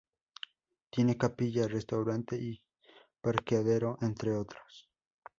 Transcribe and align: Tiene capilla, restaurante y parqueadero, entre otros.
Tiene 0.89 1.15
capilla, 1.15 1.67
restaurante 1.67 2.35
y 2.35 2.59
parqueadero, 3.21 3.99
entre 4.01 4.33
otros. 4.35 4.89